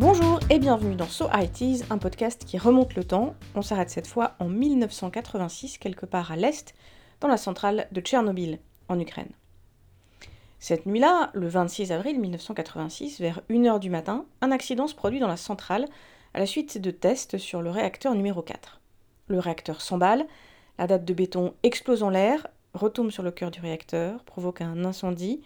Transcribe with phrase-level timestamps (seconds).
[0.00, 3.34] Bonjour et bienvenue dans So ITs, un podcast qui remonte le temps.
[3.54, 6.74] On s'arrête cette fois en 1986, quelque part à l'est,
[7.20, 9.28] dans la centrale de Tchernobyl, en Ukraine.
[10.58, 15.28] Cette nuit-là, le 26 avril 1986, vers 1h du matin, un accident se produit dans
[15.28, 15.84] la centrale
[16.32, 18.80] à la suite de tests sur le réacteur numéro 4.
[19.26, 20.24] Le réacteur s'emballe,
[20.78, 24.82] la date de béton explose en l'air, retombe sur le cœur du réacteur, provoque un
[24.86, 25.42] incendie,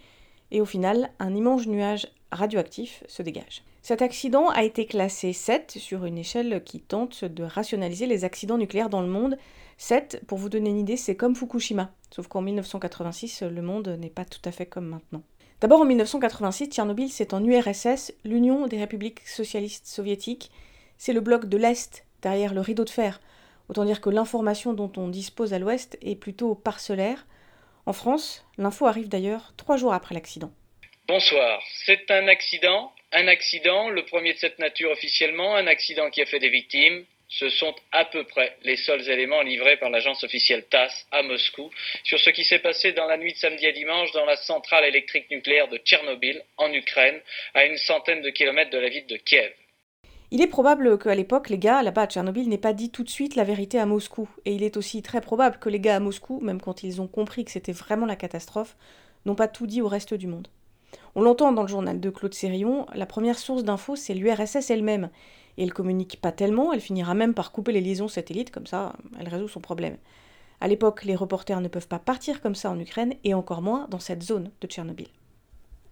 [0.54, 3.64] et au final, un immense nuage radioactif se dégage.
[3.82, 8.56] Cet accident a été classé 7 sur une échelle qui tente de rationaliser les accidents
[8.56, 9.36] nucléaires dans le monde.
[9.78, 14.10] 7, pour vous donner une idée, c'est comme Fukushima, sauf qu'en 1986, le monde n'est
[14.10, 15.22] pas tout à fait comme maintenant.
[15.60, 20.52] D'abord en 1986, Tchernobyl, c'est en URSS, l'Union des républiques socialistes soviétiques.
[20.98, 23.20] C'est le bloc de l'Est, derrière le rideau de fer.
[23.68, 27.26] Autant dire que l'information dont on dispose à l'Ouest est plutôt parcellaire.
[27.86, 30.50] En France, l'info arrive d'ailleurs trois jours après l'accident.
[31.06, 36.22] Bonsoir, c'est un accident, un accident, le premier de cette nature officiellement, un accident qui
[36.22, 37.04] a fait des victimes.
[37.28, 41.70] Ce sont à peu près les seuls éléments livrés par l'agence officielle TASS à Moscou
[42.04, 44.84] sur ce qui s'est passé dans la nuit de samedi à dimanche dans la centrale
[44.84, 47.20] électrique nucléaire de Tchernobyl, en Ukraine,
[47.54, 49.52] à une centaine de kilomètres de la ville de Kiev.
[50.30, 53.10] Il est probable qu'à l'époque, les gars là-bas à Tchernobyl n'aient pas dit tout de
[53.10, 54.28] suite la vérité à Moscou.
[54.44, 57.06] Et il est aussi très probable que les gars à Moscou, même quand ils ont
[57.06, 58.76] compris que c'était vraiment la catastrophe,
[59.26, 60.48] n'ont pas tout dit au reste du monde.
[61.14, 65.10] On l'entend dans le journal de Claude Sérillon, la première source d'infos, c'est l'URSS elle-même.
[65.56, 68.94] Et elle communique pas tellement, elle finira même par couper les liaisons satellites, comme ça,
[69.20, 69.96] elle résout son problème.
[70.60, 73.86] À l'époque, les reporters ne peuvent pas partir comme ça en Ukraine, et encore moins
[73.90, 75.08] dans cette zone de Tchernobyl.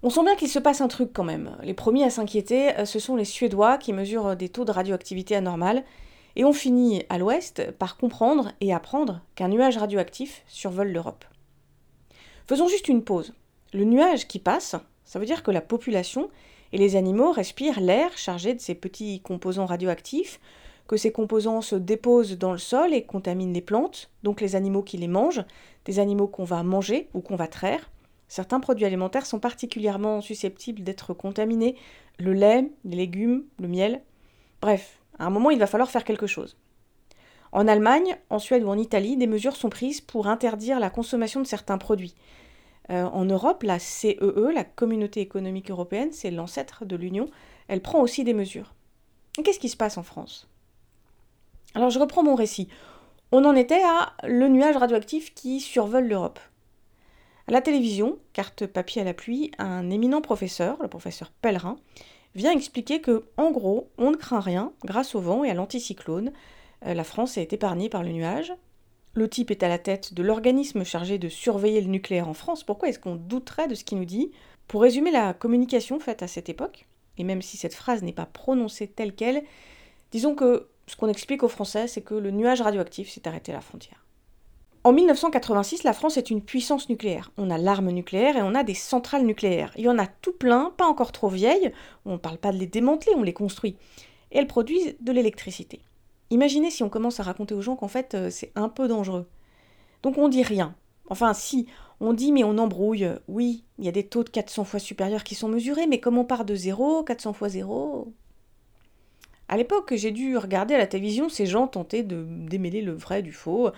[0.05, 1.57] On sent bien qu'il se passe un truc quand même.
[1.63, 5.37] Les premiers à s'inquiéter, euh, ce sont les Suédois qui mesurent des taux de radioactivité
[5.37, 5.85] anormales,
[6.35, 11.25] et on finit à l'ouest par comprendre et apprendre qu'un nuage radioactif survole l'Europe.
[12.49, 13.33] Faisons juste une pause.
[13.73, 16.31] Le nuage qui passe, ça veut dire que la population
[16.73, 20.41] et les animaux respirent l'air chargé de ces petits composants radioactifs,
[20.89, 24.83] que ces composants se déposent dans le sol et contaminent les plantes, donc les animaux
[24.83, 25.45] qui les mangent,
[25.85, 27.92] des animaux qu'on va manger ou qu'on va traire,
[28.33, 31.77] Certains produits alimentaires sont particulièrement susceptibles d'être contaminés,
[32.19, 34.01] le lait, les légumes, le miel.
[34.63, 36.57] Bref, à un moment, il va falloir faire quelque chose.
[37.53, 41.43] En Allemagne, en Suède ou en Italie, des mesures sont prises pour interdire la consommation
[41.43, 42.15] de certains produits.
[42.89, 47.29] Euh, en Europe, la CEE, e, la Communauté économique européenne, c'est l'ancêtre de l'Union,
[47.69, 48.73] elle prend aussi des mesures.
[49.45, 50.49] Qu'est-ce qui se passe en France?
[51.75, 52.69] Alors je reprends mon récit.
[53.31, 56.41] On en était à le nuage radioactif qui survole l'Europe.
[57.49, 61.77] À la télévision, carte papier à la pluie, un éminent professeur, le professeur Pellerin,
[62.35, 66.33] vient expliquer que, en gros, on ne craint rien grâce au vent et à l'anticyclone.
[66.87, 68.53] Euh, la France est épargnée par le nuage.
[69.15, 72.65] Le type est à la tête de l'organisme chargé de surveiller le nucléaire en France.
[72.65, 74.31] Pourquoi est-ce qu'on douterait de ce qu'il nous dit?
[74.69, 76.87] Pour résumer la communication faite à cette époque,
[77.19, 79.43] et même si cette phrase n'est pas prononcée telle qu'elle,
[80.13, 83.57] disons que ce qu'on explique aux Français, c'est que le nuage radioactif s'est arrêté à
[83.57, 84.07] la frontière.
[84.85, 87.31] En 1986, la France est une puissance nucléaire.
[87.37, 89.73] On a l'arme nucléaire et on a des centrales nucléaires.
[89.77, 91.73] Il y en a tout plein, pas encore trop vieilles,
[92.05, 93.77] on ne parle pas de les démanteler, on les construit.
[94.33, 95.81] Et elles produisent de l'électricité.
[96.31, 99.29] Imaginez si on commence à raconter aux gens qu'en fait euh, c'est un peu dangereux.
[100.03, 100.75] Donc on dit rien.
[101.09, 101.69] Enfin si,
[102.01, 103.09] on dit mais on embrouille.
[103.29, 106.19] Oui, il y a des taux de 400 fois supérieurs qui sont mesurés, mais comme
[106.19, 108.13] on part de zéro, 400 fois zéro...
[109.49, 113.21] À l'époque, j'ai dû regarder à la télévision ces gens tenter de démêler le vrai
[113.21, 113.71] du faux,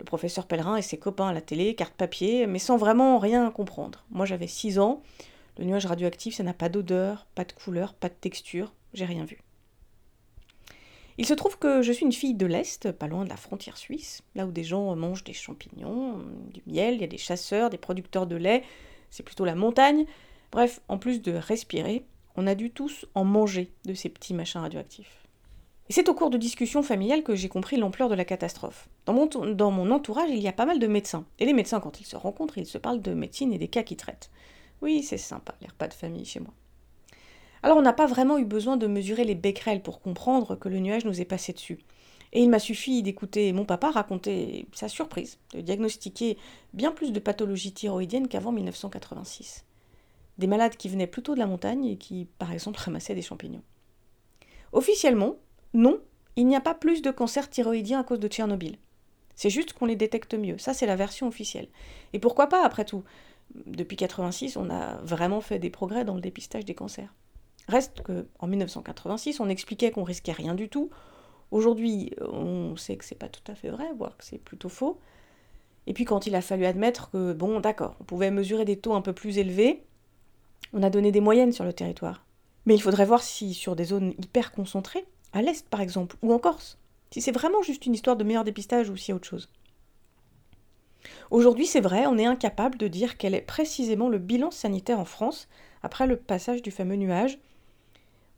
[0.00, 3.50] le professeur Pellerin et ses copains à la télé, carte papier, mais sans vraiment rien
[3.50, 4.04] comprendre.
[4.10, 5.02] Moi j'avais 6 ans,
[5.58, 9.24] le nuage radioactif ça n'a pas d'odeur, pas de couleur, pas de texture, j'ai rien
[9.24, 9.38] vu.
[11.18, 13.76] Il se trouve que je suis une fille de l'Est, pas loin de la frontière
[13.76, 16.18] suisse, là où des gens mangent des champignons,
[16.50, 18.62] du miel, il y a des chasseurs, des producteurs de lait,
[19.10, 20.06] c'est plutôt la montagne.
[20.50, 22.06] Bref, en plus de respirer,
[22.36, 25.28] on a dû tous en manger de ces petits machins radioactifs.
[25.90, 28.88] Et c'est au cours de discussions familiales que j'ai compris l'ampleur de la catastrophe.
[29.06, 31.24] Dans mon, entourage, il y a pas mal de médecins.
[31.40, 33.82] Et les médecins, quand ils se rencontrent, ils se parlent de médecine et des cas
[33.82, 34.30] qu'ils traitent.
[34.82, 36.54] Oui, c'est sympa, les repas de famille chez moi.
[37.64, 40.78] Alors on n'a pas vraiment eu besoin de mesurer les becquerels pour comprendre que le
[40.78, 41.80] nuage nous est passé dessus.
[42.32, 46.38] Et il m'a suffi d'écouter mon papa raconter sa surprise de diagnostiquer
[46.72, 49.64] bien plus de pathologies thyroïdiennes qu'avant 1986.
[50.38, 53.64] Des malades qui venaient plutôt de la montagne et qui, par exemple, ramassaient des champignons.
[54.72, 55.34] Officiellement,
[55.74, 56.00] non,
[56.36, 58.78] il n'y a pas plus de cancers thyroïdiens à cause de Tchernobyl.
[59.34, 60.58] C'est juste qu'on les détecte mieux.
[60.58, 61.68] Ça, c'est la version officielle.
[62.12, 63.04] Et pourquoi pas, après tout?
[63.66, 67.14] Depuis 86, on a vraiment fait des progrès dans le dépistage des cancers.
[67.68, 70.90] Reste que, en 1986, on expliquait qu'on risquait rien du tout.
[71.50, 75.00] Aujourd'hui, on sait que c'est pas tout à fait vrai, voire que c'est plutôt faux.
[75.86, 78.94] Et puis, quand il a fallu admettre que, bon, d'accord, on pouvait mesurer des taux
[78.94, 79.82] un peu plus élevés,
[80.72, 82.24] on a donné des moyennes sur le territoire.
[82.66, 86.32] Mais il faudrait voir si sur des zones hyper concentrées, à l'est par exemple, ou
[86.32, 86.78] en Corse,
[87.10, 89.48] si c'est vraiment juste une histoire de meilleur dépistage ou si autre chose.
[91.30, 95.04] Aujourd'hui, c'est vrai, on est incapable de dire quel est précisément le bilan sanitaire en
[95.04, 95.48] France
[95.82, 97.38] après le passage du fameux nuage.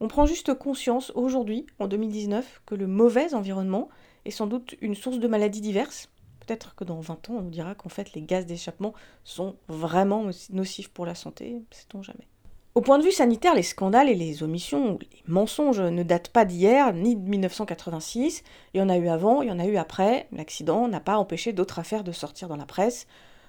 [0.00, 3.88] On prend juste conscience aujourd'hui, en 2019, que le mauvais environnement
[4.24, 6.08] est sans doute une source de maladies diverses.
[6.40, 8.94] Peut-être que dans 20 ans, on nous dira qu'en fait les gaz d'échappement
[9.24, 12.26] sont vraiment nocifs pour la santé, sait-on jamais.
[12.74, 16.46] Au point de vue sanitaire, les scandales et les omissions, les mensonges ne datent pas
[16.46, 18.42] d'hier ni de 1986.
[18.72, 20.26] Il y en a eu avant, il y en a eu après.
[20.32, 23.06] L'accident n'a pas empêché d'autres affaires de sortir dans la presse.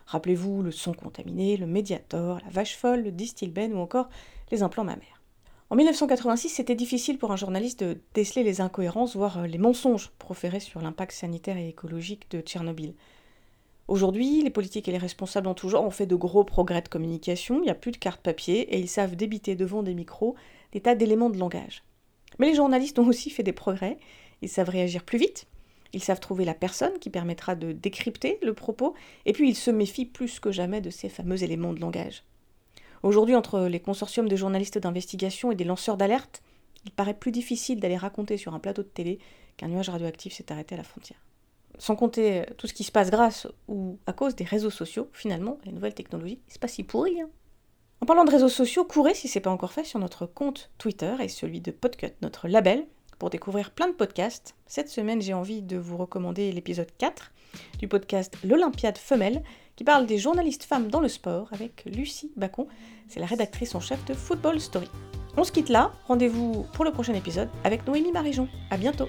[0.07, 4.09] Rappelez-vous le son contaminé, le médiator, la vache folle, le distilben ou encore
[4.51, 5.21] les implants mammaires.
[5.69, 10.59] En 1986, c'était difficile pour un journaliste de déceler les incohérences, voire les mensonges proférés
[10.59, 12.93] sur l'impact sanitaire et écologique de Tchernobyl.
[13.87, 16.87] Aujourd'hui, les politiques et les responsables en tout genre ont fait de gros progrès de
[16.87, 20.35] communication, il n'y a plus de cartes papier et ils savent débiter devant des micros
[20.71, 21.83] des tas d'éléments de langage.
[22.39, 23.97] Mais les journalistes ont aussi fait des progrès,
[24.41, 25.47] ils savent réagir plus vite,
[25.91, 28.95] ils savent trouver la personne qui permettra de décrypter le propos,
[29.25, 32.23] et puis ils se méfient plus que jamais de ces fameux éléments de langage.
[33.03, 36.41] Aujourd'hui, entre les consortiums de journalistes d'investigation et des lanceurs d'alerte,
[36.85, 39.19] il paraît plus difficile d'aller raconter sur un plateau de télé
[39.57, 41.19] qu'un nuage radioactif s'est arrêté à la frontière
[41.77, 45.57] sans compter tout ce qui se passe grâce ou à cause des réseaux sociaux, finalement,
[45.65, 47.21] les nouvelles technologies, c'est pas si pourri.
[47.21, 47.29] Hein.
[48.01, 51.15] En parlant de réseaux sociaux, courez si c'est pas encore fait sur notre compte Twitter
[51.21, 52.85] et celui de Podcut, notre label,
[53.17, 54.55] pour découvrir plein de podcasts.
[54.65, 57.31] Cette semaine, j'ai envie de vous recommander l'épisode 4
[57.79, 59.43] du podcast L'Olympiade femelle,
[59.75, 62.67] qui parle des journalistes femmes dans le sport avec Lucie Bacon.
[63.07, 64.89] C'est la rédactrice en chef de Football Story.
[65.37, 68.47] On se quitte là, rendez-vous pour le prochain épisode avec Noémie Marijon.
[68.69, 69.07] À bientôt!